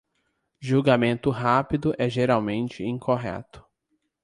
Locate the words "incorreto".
2.83-3.63